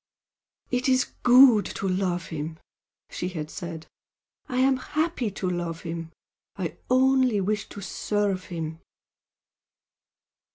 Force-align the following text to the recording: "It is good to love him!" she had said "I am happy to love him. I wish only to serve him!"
"It 0.71 0.89
is 0.89 1.11
good 1.21 1.63
to 1.77 1.87
love 1.87 2.29
him!" 2.29 2.57
she 3.11 3.29
had 3.29 3.51
said 3.51 3.85
"I 4.49 4.57
am 4.57 4.77
happy 4.77 5.29
to 5.29 5.47
love 5.47 5.81
him. 5.81 6.11
I 6.55 6.63
wish 6.69 6.73
only 6.89 7.55
to 7.69 7.81
serve 7.81 8.45
him!" 8.45 8.79